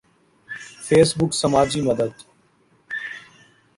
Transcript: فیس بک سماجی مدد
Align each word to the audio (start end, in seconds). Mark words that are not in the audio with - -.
فیس 0.85 1.17
بک 1.17 1.33
سماجی 1.33 1.81
مدد 1.81 2.13